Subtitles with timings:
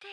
[0.00, 0.06] こ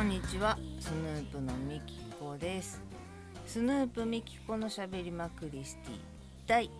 [0.00, 2.82] んにちはスヌープのみきこです。
[3.46, 6.13] スヌープみきこのしゃべりまくりスティ。
[6.46, 6.70] 第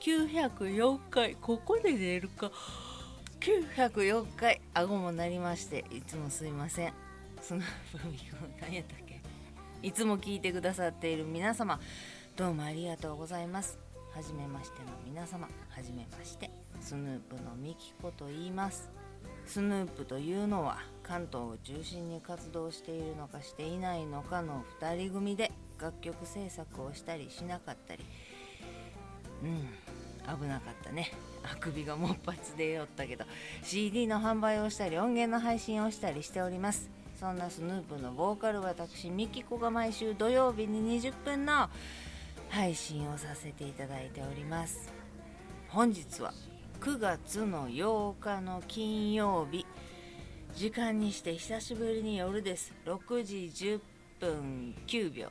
[0.00, 2.50] 904回ここで出るか。
[3.40, 6.92] 904回顎もなりましていつもすいません。
[7.42, 9.20] スヌープみきこ何やったっけ？
[9.82, 11.78] いつも聞いてくださっている皆様
[12.34, 13.78] どうもありがとうございます。
[14.14, 16.50] はじめましての皆様はじめまして。
[16.80, 18.90] スヌープのみきこと言います。
[19.44, 28.04] スヌープというのは関東を中心に活動しているのかしていないのかの2人組で楽曲制作をしたりしなかったり
[29.42, 29.68] うん。
[30.38, 31.12] 危なかったね。
[31.42, 33.24] あくびがもっぱつでよったけど
[33.62, 36.90] CD の販売をしたり音源の配信をしたりしております。
[37.18, 41.68] そんなスヌープのボーカル私ミキコが毎週土曜日に20分の
[42.48, 44.92] 配信をさせていただいております。
[45.68, 46.32] 本日は
[46.80, 49.66] 9月の8日の金曜日。
[50.54, 52.72] 時間にして久しぶりに夜です。
[52.86, 53.80] 6時10
[54.18, 55.28] 分9秒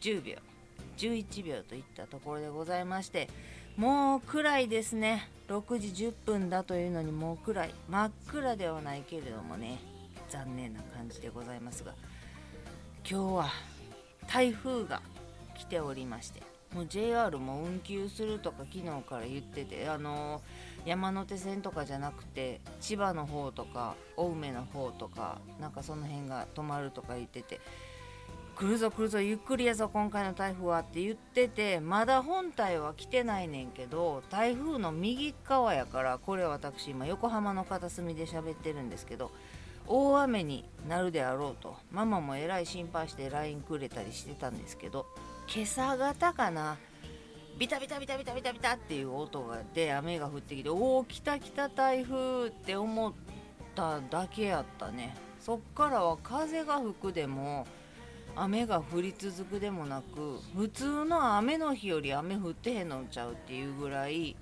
[0.00, 0.53] 10秒。
[0.96, 3.28] 11秒といったところでございまして
[3.76, 5.28] もう暗いですね。
[5.48, 7.74] 6時10分だというのにもう暗い。
[7.90, 9.78] 真っ暗ではないけれどもね
[10.28, 11.92] 残念な感じでございますが
[13.08, 13.48] 今日は
[14.26, 15.02] 台風が
[15.56, 16.42] 来ておりまして
[16.74, 20.42] もう JR も運休するとか昨日から言っててあの
[20.84, 27.60] 山手線とかじゃなくて千葉の方とか青梅の方とかなんかその辺が止まるとか言ってて
[28.56, 39.32] 来るぞ来るぞゆっくりやぞ今回の台風はって言っててまだ本体は来てないねんけど台風の右側やからこれ私今横浜の片隅で喋ってるんですけど
[39.88, 45.06] 大雨になるであろうとママもえらい心配して LINE くれたりしてたんですけど
[45.52, 46.76] 今朝方かな
[47.58, 53.12] ビタビタビタビタビタビタっていう音がで雨が降ってきておお来た来た台風って思っ
[53.74, 55.16] ただけやったね。
[55.44, 57.66] そっからは風が吹くでも
[58.36, 64.36] 雨が降り続くでもなく普通の雨の日より雨降ってへんのんちゃうっていうぐらい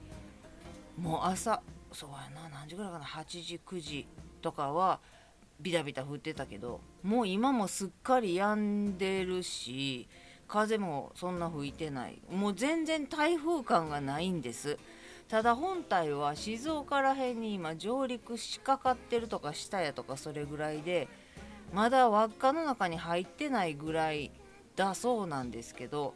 [0.99, 4.07] もう朝そうやな何時ぐらいかな8時9時
[4.41, 5.01] とかは
[5.61, 10.09] ビタビタ降ってたけどもう今もすっかり止んでるし
[10.53, 12.21] 風もそんな吹いてない。
[12.31, 14.77] もう全然台風感がないんです。
[15.27, 21.09] ただ本体は静岡ら辺に今上陸しかかってるとか下やとかそれぐらいで
[21.73, 24.31] まだ輪っかの中に入ってないぐらい
[24.77, 26.15] だそうなんですけど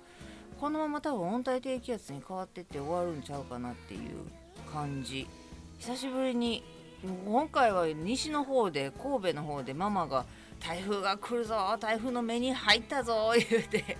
[0.60, 4.10] このまま多分温帯低気圧に変わってって終わるんちゃうかなっていう
[4.72, 5.28] 感じ。
[5.78, 6.64] 久しぶりに
[7.26, 10.24] 今回は西の方で神戸の方でママが
[10.60, 13.98] 台風が来るぞ台風の目に入ったぞ 言うて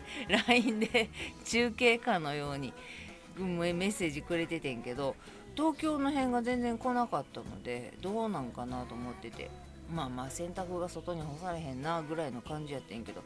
[0.48, 1.10] LINE で
[1.44, 2.72] 中継かのように
[3.36, 5.14] メッセージくれててんけど
[5.54, 9.50] 東京の辺が全然来なかったのでどうなんかなと思ってて。
[9.90, 13.22] まあまあ洗濯が外に干されへんなぐらいの感じやってんけど。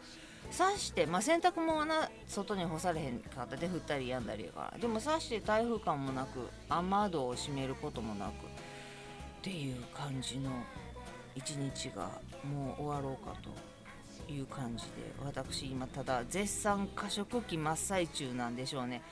[0.56, 4.78] 刺してまあ洗濯物はな外に干されへんかったで降ったりやんだりやから。
[4.78, 8.30] でも刺して台風感もなく雨戸を閉めることもなく。
[8.30, 8.32] っ
[9.42, 10.50] ていう感じの
[11.36, 12.10] 一日が
[12.42, 14.90] もう終わろうかという感じで。
[15.24, 19.02] 私今ただ絶賛過食期真っ最中なんでしょうね。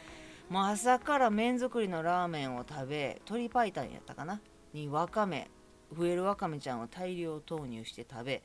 [0.48, 4.40] もう朝から麺作りのラーメンを食べ鶏白湯やったかな。
[4.72, 5.48] にわかめ。
[5.96, 8.42] 増えるわかめちゃんを大量投入して食べ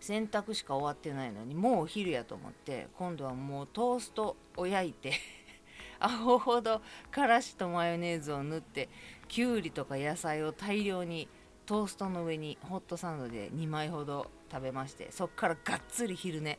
[0.00, 5.12] 洗濯しか終わってないのにもうお昼やと思って今度はもうトーストを焼いて
[6.00, 8.88] アホほどからしとマヨネーズを塗って
[9.28, 11.28] きゅうりとか野菜を大量に
[11.66, 16.58] トーストの上にホットサンドで2枚ほど食べましてそっからがっつり昼寝。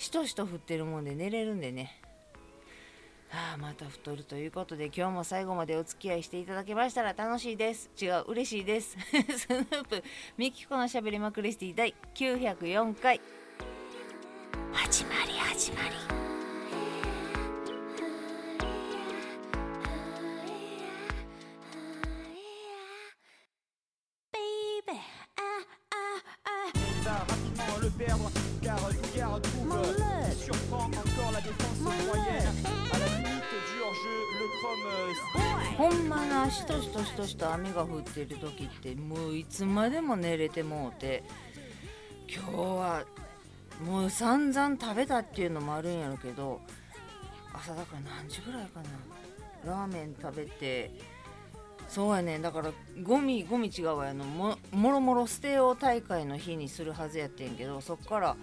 [0.00, 2.00] しとしと降ってるもんで寝れるんでね。
[3.30, 7.90] はあまた太るということで今日も最後までお付き合いしていただけましたら楽しいです。
[8.00, 8.96] 違う嬉しいです。
[9.38, 10.02] スヌープ
[10.36, 13.20] ミキコのしゃべりまくりスティ第904回。
[14.72, 15.82] 始まり始ま
[16.14, 16.19] り。
[36.60, 41.24] しとしとしとしと雨が降ってる時ってもういつまでも寝れてもうて
[42.28, 43.04] 今日は
[43.82, 46.60] もう散々食べたっていうのもあるんやろけど
[47.54, 48.80] 朝だから何時ぐらいか
[49.64, 50.90] なラーメン食べて
[51.88, 52.72] そうやねだから
[53.02, 58.36] ゴミゴミ違うわやのももろもろ捨てよう大会の日にするはずやってんけどそっから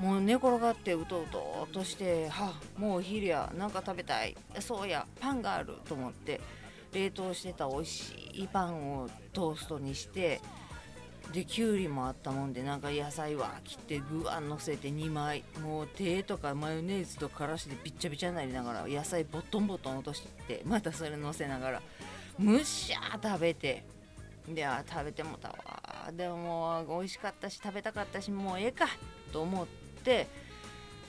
[0.00, 6.40] もう寝転がってうとうととしてはもうお昼やなんか食べたいそうやパンがあると思って
[6.94, 10.40] 冷凍してた美味しいパンをトーストにして
[11.32, 21.82] できゅうりもあったもんでなんか野菜は切って具あんのせて2枚もう手とかマヨネーズとからしでびっちゃびちゃになりながら野菜ボトンボトン落としてまたそれのせながら
[22.38, 23.84] むしゃー食べて
[24.48, 28.86] であ食べてもたわでもう美味しかったし食べたかったしもうええか
[29.32, 29.66] と思っ
[30.04, 30.28] て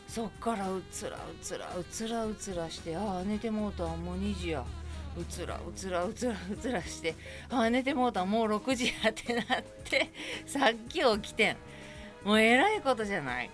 [0.07, 4.63] そっからうつらうつらうつらうつらしてああ寝てもうたもう2時や。
[5.17, 7.15] うつらうつらうつらうつらして
[7.49, 9.45] ああ寝てもうたもう6時やってなっ
[9.83, 10.11] て
[10.45, 11.57] さっき起きてん。
[12.23, 13.51] もうえらいことじゃない。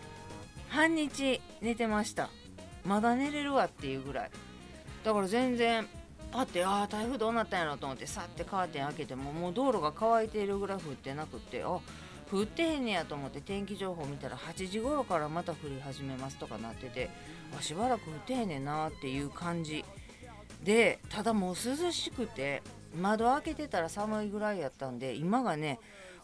[0.69, 2.30] 半日寝てました。
[2.86, 4.31] まだ寝れるわっていうぐらい。
[5.04, 5.88] だから全然
[6.31, 11.80] パッてああ台風どうなったんやろと思ってさってカーテン開けてももう道路が乾いているぐらい降ってなくってあ
[12.31, 17.10] 降ってへんねやと思って天気情報見たら8時頃からまた降り始めますとかなってて
[17.57, 19.84] あしばらく降ってへんねんなっていう感じ。
[20.63, 22.62] でただもう涼しくて
[22.96, 25.80] 窓開けてたら寒いぐらいやったんで今がね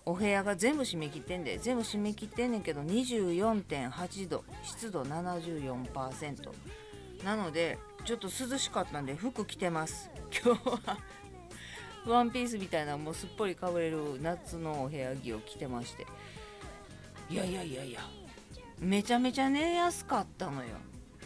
[0.06, 6.52] お部屋が全部閉め切ってんで全部閉め切ってんねんけど24.8度湿度74%
[7.26, 10.10] なのでちょっと涼しかったんで服着てます。
[10.32, 10.98] 今日は。
[12.06, 16.08] ワンピースみたいなもうすっぽりかぶれる夏のお部屋着を着てまして。
[17.30, 18.00] いやいやいやいや
[18.80, 20.70] めちゃめちゃ寝やすかったのよ。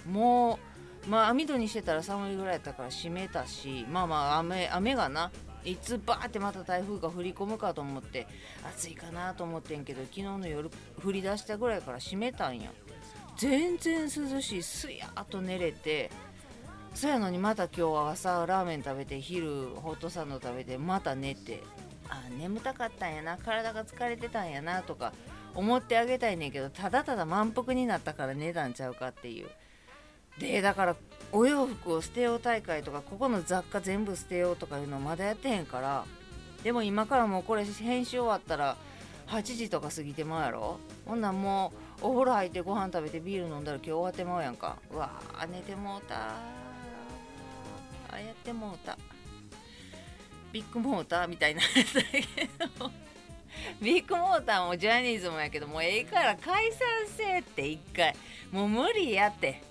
[0.09, 0.70] もう
[1.07, 5.31] まあ網戸にしてたら寒いぐらいやったから閉めたしまあまあ雨雨がな
[5.63, 8.27] いつバーってまた台風が降り込むかと思って
[8.63, 10.69] 暑いかなと思ってんけど昨日の夜
[11.03, 12.71] 降り出したぐらいから閉めたんや。
[13.37, 14.63] 全然涼しい。
[14.63, 16.11] すやっと寝れて
[16.93, 21.63] そやのにまた今日は朝ラーメン食べて昼ホットサンド食べてまた寝て
[22.09, 25.13] あ眠たかったんやな体が疲れてたんやなとか
[25.55, 29.49] 思ってあげたいねんけどただただ満腹になったから寝たんちゃうかっていう。
[30.37, 30.95] でだから
[31.31, 36.05] お洋服を捨てよう大会とかここの雑貨全部捨てようとかいうのまだやってへんから
[36.63, 38.75] でも今からもうこれ編集終わったら
[39.27, 40.77] 8時とか過ぎてまうやろ？
[41.05, 44.77] ほんなんもうお風呂入ってご飯食べてビール飲んだら今日終わってまうやんか。
[44.91, 46.35] うわー寝てもうた
[48.11, 48.97] あやってもうた。
[50.51, 52.21] ビッグモーターみたいなやつだけ
[52.77, 52.91] ど。
[53.81, 58.13] ビッグモーターもジャニーズもやけどもうええから解散せえって一回。
[58.51, 59.63] もう無理やって。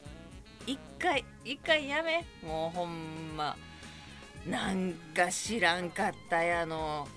[1.00, 2.25] 回一回やめ。
[2.47, 3.56] もうほんま。
[4.47, 7.08] なんか知らんかったやの。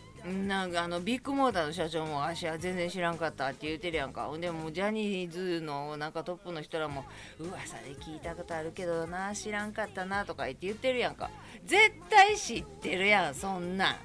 [0.47, 4.23] なんかあのビッグモーターの社長も足は全然知らんかったって言うてるやんか。
[4.23, 7.03] ほんでもジャニーズのなんかトップの人らも
[7.37, 11.29] 噂で聞いたことあるけどな知らんかったなとか言って言ってるやんか。
[11.65, 13.97] 絶対知ってるやんそんな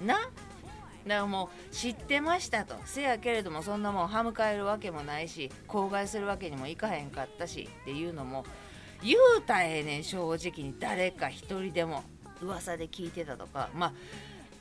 [0.00, 0.06] ん。
[0.06, 0.14] な？
[0.14, 0.30] だか
[1.06, 2.74] らもう知ってましたと。
[2.86, 8.44] せやけれどもそんなもん歯向かえるわけもないし口外するわけにもいかへんかったしっていうのも
[9.02, 12.04] 言うたええねん正直に誰か一人でも
[12.40, 13.70] 噂で聞いてたとか。
[13.74, 13.92] まあ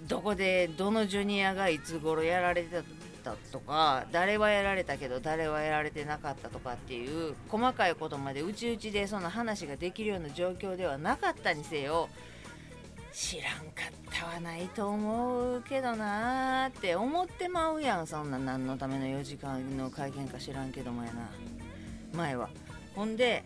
[0.01, 2.83] どこでどのジュニアがいつ頃やられて
[3.23, 4.05] たとか。
[4.11, 12.09] 誰はやられたけど誰はやられてなかったとかっていう細かいことまでうちうちでその話ができるような状況ではなかったにせよ
[13.11, 18.06] 知らんかったはないと思うけどなーって思ってまうやん。
[18.07, 21.30] そんな何のための4時間の会見か知らんけどもやな。
[22.13, 22.49] 前は。
[22.94, 23.44] ほんで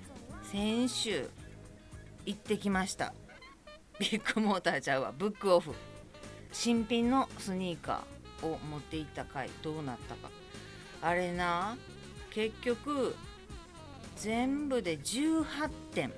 [0.51, 1.29] 先週
[2.25, 3.13] 行ってきました。
[3.99, 5.13] ビッグモーターちゃうわ。
[5.15, 5.75] ブックオフ。
[6.51, 9.47] 新品のスニーカーを持っていった回。
[9.61, 10.31] どうなったか。
[11.03, 11.77] あれな
[12.31, 13.15] 結局
[14.15, 16.11] 全部で18点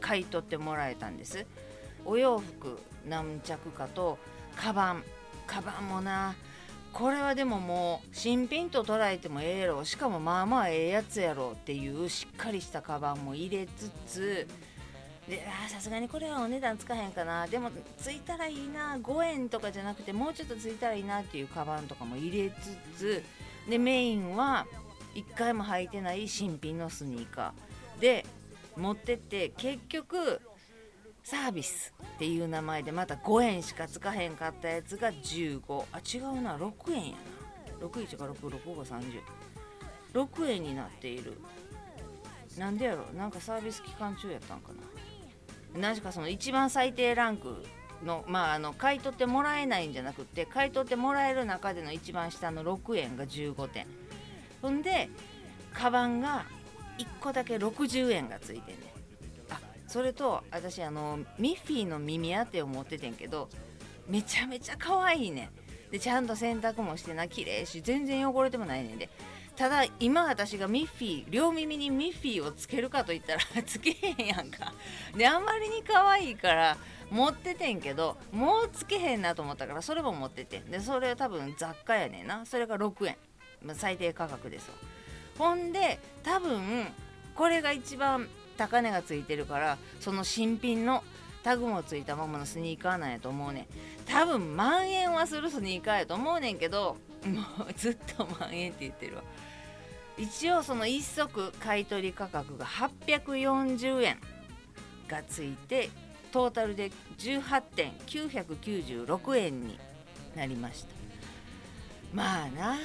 [0.00, 1.46] 買い取ってもらえたんです。
[2.04, 2.76] お洋服
[3.08, 4.18] 何着かと
[4.56, 5.04] カバン。
[5.46, 6.34] カバンもな
[6.92, 9.84] これはでももう新品と捉えてもええやろ。
[9.84, 14.46] しかもまあまあええやつやろっていうしっかりしたカバンも入れつつ。
[15.28, 17.46] でさすがにこれはお値段つかへんかな。
[17.46, 18.98] でもついたらいいな。
[18.98, 23.22] 5円とかじゃなくてもうちょっとついたらいいなっていうカバンとかも入れつつ。
[23.68, 24.66] でメインは
[25.14, 28.00] 1回も履いてない新品のスニーカー。
[28.00, 28.26] で
[28.76, 30.40] 持ってって結局
[31.22, 36.56] サービスっていう名前でまた5円しかつかへんかったやつが15あ違うな。
[36.56, 37.16] 6円や
[37.80, 37.86] な。
[37.86, 41.38] 61か66が306円になっている。
[42.58, 44.72] なんでやろなんかサービス期間中やったんか
[45.74, 45.80] な。
[45.80, 47.64] なぜかその一番最低ランク
[48.04, 53.86] のまああの買い取ってもらえないんじゃなくて買い取ってもらえる中での一番下の6円が15点。
[54.62, 55.08] ほんで
[55.72, 56.44] カバンが
[56.98, 58.99] 1個だけ60円がついてんねあ
[59.90, 63.48] それと私あのミッフィーの耳当てを持っててんけど
[64.06, 65.50] めちゃめちゃ可愛いね
[65.90, 68.98] でちゃんと洗濯もしてな綺麗し全然汚れてもないねん。
[68.98, 69.10] で
[69.56, 74.72] ただ今私がミッフィー両耳にミッフィーをつけるかといったら つけへんやんか。
[75.16, 76.76] であまりに可愛いから
[77.10, 82.46] 持っててんけどもうつけへんなと思ったからそれも持っててでそれ多分雑貨やねんな。
[82.46, 83.16] それが6円。
[83.74, 84.76] 最低価格ですわ。
[85.36, 86.86] ほんで多分
[87.34, 88.28] これが一番
[88.60, 91.02] 高値がついてるからその新品の
[91.42, 93.66] タグもついたままのスニーカーなんやと思うねん。
[94.04, 99.22] 多分万円はするスニーカーやと思うねんけどもうずっと万円って言ってるわ。
[100.18, 104.18] 一応その1足買取価格が840円
[105.08, 105.88] がついて
[106.30, 109.78] トータルで18.996円に
[110.36, 110.88] なりました。
[112.12, 112.76] まあな。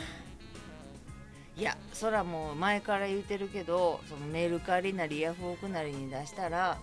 [1.57, 6.77] いやそらもう前から言うてるけどそのメルカリなりヤフオクなりに出したら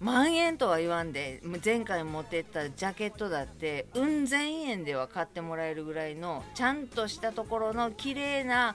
[0.00, 8.74] 万円とは言わんで前回持ってったジャケットだってうん千円では買ってもらえるぐらいのちゃんとしたところの綺麗な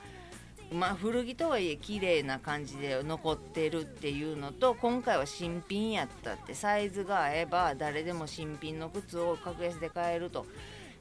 [0.72, 10.46] まあ古着とはいえ綺麗な感じで残ってるっていうのと今回は新品やったってサイズが合えば誰でも新品の靴を格安で買えると。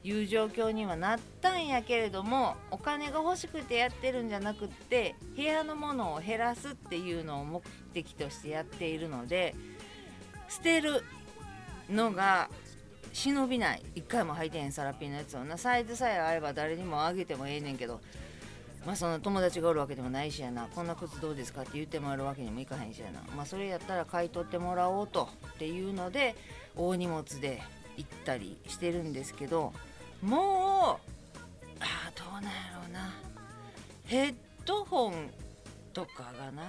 [0.07, 7.61] いう状況にはなったんやけれどもお金が欲しくてやってるんじゃなくって部屋のものを減らすっていうのを目
[7.93, 9.53] 的としてやっているので
[10.47, 11.03] 捨てる
[11.89, 12.49] のが
[13.13, 13.81] 忍びない。
[13.95, 15.57] 1回も履いてへんサラピーのやつをな。
[15.57, 17.99] サイズさえあれば誰にもあげてもええねんけど
[18.85, 20.67] まあその友達がおるわけでもないしやな。
[20.67, 23.21] こんな靴どうですかって言ってもらうわけにもいかへんしやな。
[23.35, 26.35] まあそれやったら買い取ってもらおうとっていうので
[26.75, 27.61] 大荷物で
[27.97, 29.73] 行ったりしてるんですけど
[30.21, 32.49] もうあどうなんや
[32.81, 33.13] ろうな。
[34.05, 35.29] ヘッドホン
[35.93, 36.63] とかがな。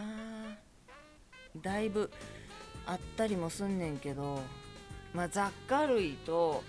[1.62, 2.10] だいぶ
[2.86, 4.40] あったりもすんねんけど
[5.12, 6.62] まあ雑貨類と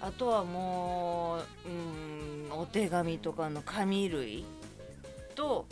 [0.00, 4.44] あとはもううんお手紙とかの紙類
[5.34, 5.66] と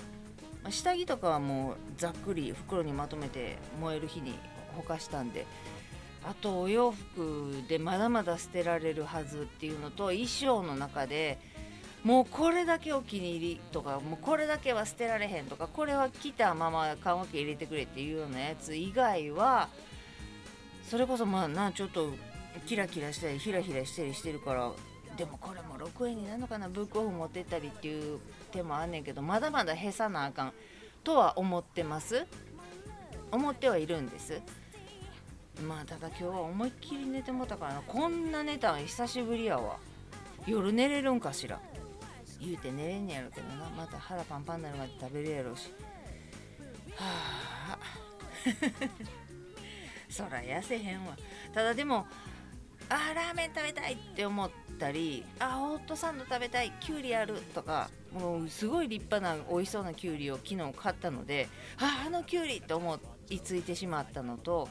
[0.63, 4.35] ま下着とかはもうざっくり袋にまとめて燃える日に
[4.77, 5.47] ほかしたんで
[6.29, 11.39] あとお洋服でまだまだ捨てられるはずっていうのと衣装の中で
[12.05, 19.71] もうこれだけお気に入りとかもうこれだけは捨てられへんとかこれは着たまま棺桶入れてくれっていうようなやつ以外は
[20.87, 22.11] それこそまあなちょっと
[22.67, 24.71] キラキラしたりヒラヒラしたりしてるから
[25.17, 28.21] でもこれも6円になるのかなブックオフ持ってったりっていう
[28.53, 30.53] 手もあんねんけどまだまだへさなあかん
[31.03, 32.27] とは思ってます。
[33.31, 34.41] 思ってはいるんです。
[35.67, 37.83] まあただ今日は思いっきり寝てもたからな。
[37.87, 39.79] こんな寝たん久しぶりやわ。
[40.47, 41.61] 夜寝れるんかしら。
[42.41, 43.69] 言うて寝れんやろけどな。
[43.77, 45.73] また腹パンパンになるまで食べるやろうし。
[46.97, 47.79] はあ。
[50.09, 51.17] そら痩せへんわ。
[51.53, 52.07] ただでも
[52.89, 61.49] あラーメン食べたいって思ったりあホットサンド食べたいきゅうりあるとかもうすごい立派な美味しそうなきゅうりを昨日買ったので
[61.79, 62.99] ああのきゅうりと思
[63.29, 64.69] いついてしまったのと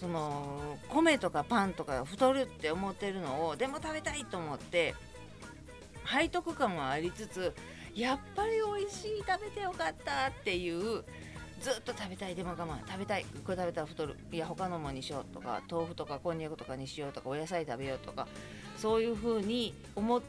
[0.00, 4.94] その米とかパンとか太るって思ってるのをでも食べたいと思って
[6.06, 7.52] 背徳感はありつつ
[7.94, 11.04] やっぱり美味しい食べてよかったっていう
[11.60, 14.16] ずっと食べたいでも我慢食べたいこれ食べたら太る。
[14.30, 18.28] いや他のもにしようとか豆腐とかこんにゃくとかにしようとかお野菜食べようとか
[18.76, 20.22] そういう風に思っ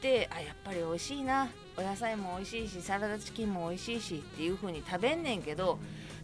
[0.00, 1.48] てあやっぱり美味しいな。
[1.76, 5.78] お野菜も美味しいしサラダチキンも美味しいしっていう風に食べんねんけど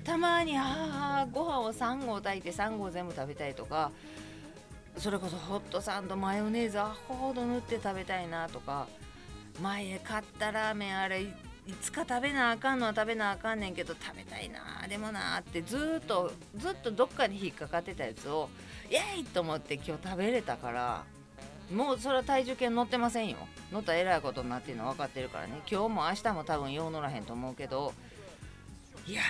[0.07, 3.91] たまにああご飯を3合炊いて3合全部食べたいとか
[4.97, 8.87] それこそホットサンドマヨネーズアホほど塗って食べたいなとか
[9.61, 11.33] 前買ったラーメンあれい
[11.83, 18.49] つか食べなあかんのは食べなあかんねんけど食べたいなでもなってずっとずっとどっかに引っかかってたやつを
[18.89, 21.05] イエイと思って今日食べれたから
[21.75, 23.39] もうそれは体重計乗ってませんよ。
[23.73, 25.61] 乗ったらえらいことになってるの分かってるからね。
[25.69, 27.93] 今日も明日も多分よう乗らへんと思うけど
[29.09, 29.23] いや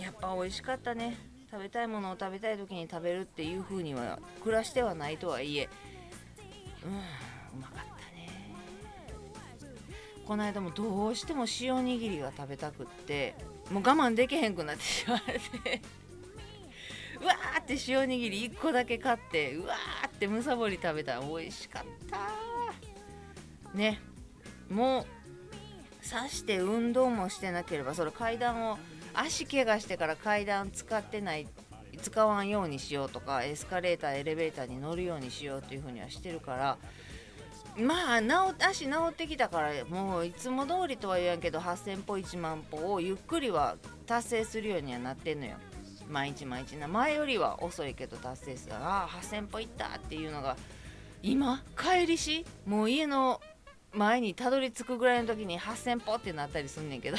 [0.00, 1.16] やっぱ美味しかったね。
[1.50, 5.68] 食べたいものを食べたい時に食べるっていう風には暮らしてはないとはいえ。
[6.84, 6.94] うんう
[7.60, 7.82] まかった
[8.14, 8.28] ね。
[10.26, 13.34] この間もどうしても塩握りが食べたくって
[13.70, 15.80] もう我慢できへんくなってしまって。
[17.20, 21.14] うわーって塩握り1個だけ買ってうわーってむさぼり食べた。
[21.14, 22.18] ら美味しかった
[23.76, 24.00] ね。
[24.70, 28.78] もう刺して運動もしてなければそれ階段を
[29.14, 31.46] 足怪我してから階段使ってない
[32.02, 36.78] 使わんようにしようとかエスカレーターエレベーターに乗るようにしようっていうふうにはしてるから
[37.76, 45.56] まあ治足治ってきたからもういつも通りとは言わんけど8,000歩1万歩をゆっくりは達成するようにはなってんのよ。
[46.08, 46.88] 毎日毎日な。
[46.88, 50.56] 前よりは遅いけど達成数ああ8000歩いったっていうのが
[51.22, 53.40] 今帰りしもう家の
[53.92, 57.18] 前にたどり着くぐらいの時に8000歩ってなったりすんねんけど。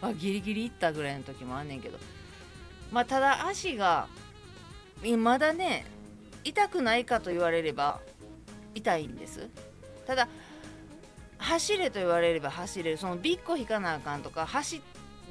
[0.00, 1.98] あギリギリ行ったぐらいの時もあんねんけど。
[2.92, 4.08] まあただ足が
[5.18, 5.84] まだね
[6.44, 8.00] 痛くないかと言われれば
[8.74, 9.48] 痛いんです。
[10.06, 10.28] ただ
[11.38, 12.96] 走れと言われれば走れる。
[12.98, 14.80] そのビッコ引かなあかんとか走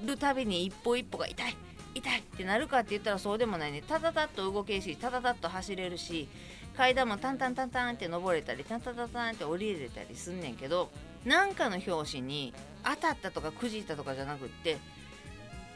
[0.05, 1.55] るたびに一歩一歩が痛い
[1.95, 3.81] 痛いってなるかって言ったらそうでもないね。
[3.81, 6.29] ただたっと動けるしただたっと走れるし
[6.75, 10.91] 階段もタンタンタンタンって登れたりタンタンタンタンって降りれたりすんねんけど
[11.25, 12.53] なんかの拍子に
[12.96, 14.77] 当たったとかくじったとかじゃなくって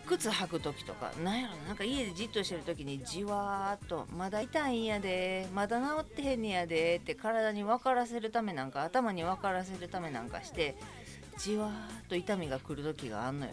[0.05, 10.75] 靴履く時とかなんやろなんか家でじっとしてる時にじわーっと「まだ痛いんやでまだ治ってへんねやで」って体に分からせるためなんか頭に分からせるためなんかして
[11.37, 13.51] じわーっと痛みが来る時があんのよ。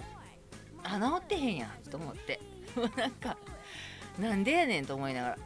[0.85, 2.41] あ治ってへんやと思って。
[2.97, 3.37] なんか
[4.19, 5.39] なんでやねんと思いながら。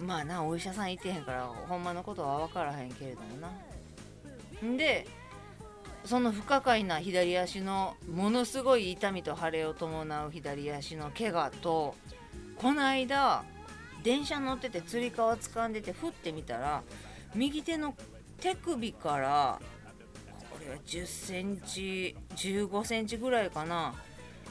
[0.00, 3.50] まあなお医者さんいてへんからほんまのことは分からへんけれどもな。
[4.66, 5.06] んで
[6.04, 11.94] その不可解な左足のものすごい痛みと腫れを伴う左足の怪我と
[12.56, 13.42] この間
[14.02, 16.82] 電車乗っててつり革掴んでて振ってみたら
[17.34, 17.94] 右手の
[18.38, 19.60] 手首から
[20.50, 23.94] これは10センチ15センチぐらいかな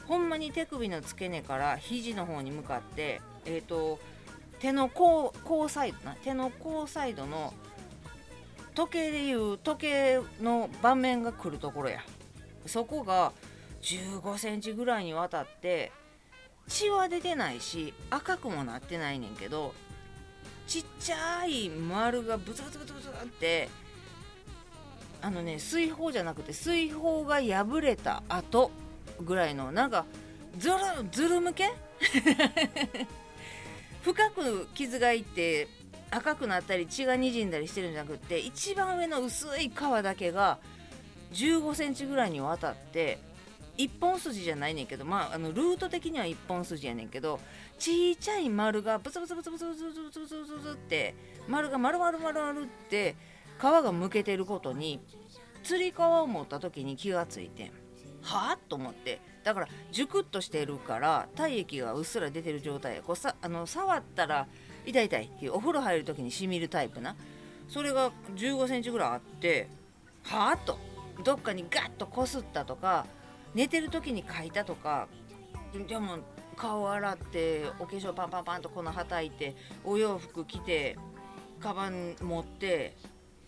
[0.06, 4.00] ほんまに手首の付け根から肘の方に向かってえっ、ー、と
[4.58, 7.54] 手の甲甲サイドな手の甲サイドの
[8.74, 12.00] 時計でいう時計の盤面が来るところや。
[12.66, 13.32] そこが
[13.82, 15.92] 15センチぐらいにわたって
[16.66, 19.74] 血は出てないし赤くもなってないねんけど
[20.66, 23.68] ちっちゃい丸がブツブツブツブツって
[25.20, 28.70] あのね水泡じゃなくて水泡が破れた後
[29.20, 30.06] ぐらいのなんか
[30.56, 30.76] ずる
[31.12, 31.70] ずるむけ？
[34.02, 35.68] 深く傷がいって
[36.16, 40.58] 赤くなったり血がにじんだりしてるんじゃなくって一番上の薄い皮だけが
[41.32, 43.18] 15センチぐらいにわたって
[43.76, 47.40] 一本筋じゃないねんけどまああのルート的には一本筋やねんけど
[47.78, 51.14] ちっちゃい丸がブツブツブツブツブツブツブツブツブツって
[51.48, 53.16] 丸が丸々丸々って
[53.58, 55.00] 皮がむけてることに
[55.64, 57.72] つり革を持った時に気がついて
[58.22, 58.58] はあ？
[58.68, 59.20] と思って。
[59.44, 64.48] だからジュクッとしてるから体液がうっすら出てる状態こうさあの触ったら
[64.86, 65.24] 痛い痛い。
[65.24, 67.16] っていうお風呂入る時にしみるタイプな。
[67.68, 69.68] それが1 5センチぐらいあって
[70.22, 70.78] はあと。
[71.22, 73.06] どっかにガッとこすったとか
[73.54, 75.06] 寝てる時に書いたとか
[75.86, 76.18] でも
[76.56, 80.98] 顔洗ってお化粧パンパンパンと粉はたいてお洋服着て
[81.60, 82.96] カバン持って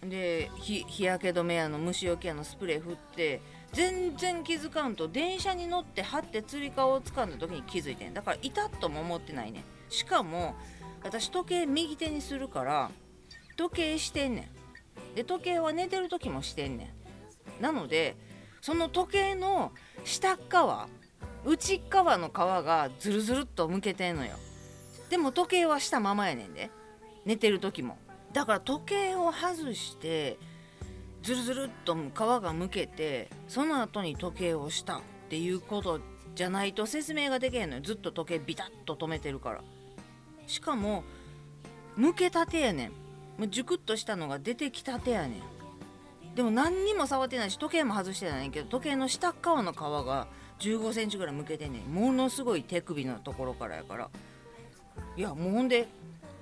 [0.01, 3.41] で日焼け止めやの虫除けやのスプレー振って
[3.73, 8.15] 全然気づかんと電車に乗ってはってつり革を掴んだ時に気づいてん。
[8.15, 10.55] だからいたっとも思ってないねしかも
[11.07, 12.91] 私時計右手にするから
[13.57, 14.51] 時計してんね
[15.13, 15.15] ん。
[15.15, 16.93] で時計は寝てる時もしてんね
[17.61, 17.63] ん。
[17.63, 18.17] なので
[18.61, 19.73] その時計の
[20.05, 20.89] 下側
[21.45, 24.33] 内側の皮がズルズルっと向けてんのよ。
[25.09, 26.71] でも時計はしたままやねんで。
[27.25, 27.99] 寝てる時も。
[28.33, 30.39] だから時計を外して
[31.23, 36.01] ズルズルっと皮がむけてその後に時計をしたっていうこと
[36.35, 37.83] じゃないと説明ができへんのよ。
[37.83, 39.63] ずっと時計ビタッと止めてるから。
[40.47, 41.05] しかも
[41.97, 42.89] むけたてやねん。
[43.39, 46.35] もうジュクッとしたのが出てきたてやねん。
[46.35, 50.27] でも何にも触ってないし時計も外してないけど時計の下側の皮が
[50.59, 54.11] 1 5センチぐらいむけてねものすごい手首のところからやから。
[55.17, 55.89] いやもうほんで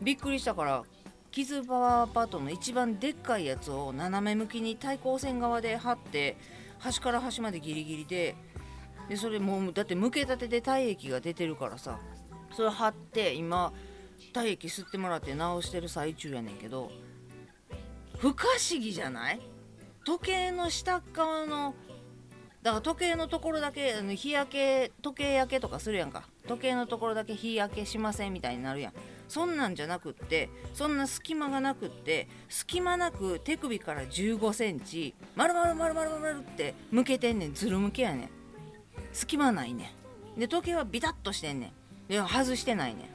[0.03, 0.83] びっくりしたから
[1.31, 6.37] 傷パワーパッドの一番でっかいやつを斜め向きに対向線側で貼って
[6.79, 8.37] 端から端までギリギリで
[9.09, 11.99] でそれもうだって向けたてで体液が出てるからさ
[12.53, 13.73] それ貼って今
[14.33, 16.91] 体液吸ってもらって直してる最中やねんけど
[18.19, 19.41] 不可思議じゃない？
[20.05, 21.75] 時計の下側の
[22.63, 26.25] だから時計のところだけ日焼け時計焼けとかするやんか。
[26.47, 28.93] 時計のところだけ日焼けしませんみたいになるやん。
[29.29, 37.55] そんなんじゃなくってそんな隙間がなくって隙間なく手首から1 5センチ丸々丸々丸々って向けてんねん。
[37.55, 38.31] ずる向けやねん。
[39.13, 39.95] 隙間ないね
[40.37, 40.41] ん。
[40.41, 41.73] で時計はビタッとしてんねん。
[42.09, 43.14] で外してないねん。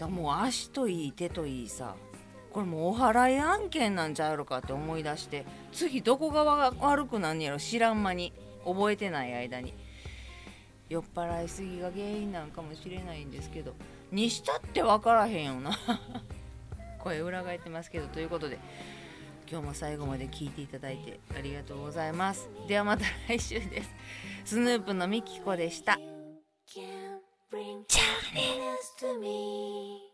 [0.00, 1.94] だもう足といい手といいさ
[2.50, 6.42] これもうお払い案件なんちゃうろかって思い出して次どこが
[6.80, 8.32] 悪くなんねやろ知らん間に
[8.64, 9.74] 覚えてない間に。
[10.88, 13.74] 酔っ払いすぎが原因なんかもしれないんですけど
[14.10, 15.78] にしたって分からへんよな。
[16.98, 18.58] 声裏返ってますけどということで
[19.48, 22.50] 今日も最後まで聞いていただいてありがとうございます。
[22.66, 23.90] ではまた来週です。
[24.44, 25.96] スヌープのみきこでした。
[27.88, 30.09] じゃあね